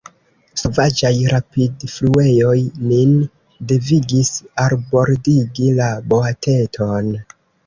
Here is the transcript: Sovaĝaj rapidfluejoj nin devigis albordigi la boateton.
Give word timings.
Sovaĝaj 0.59 1.11
rapidfluejoj 1.33 2.55
nin 2.93 3.11
devigis 3.73 4.33
albordigi 4.65 5.71
la 5.83 5.93
boateton. 6.15 7.15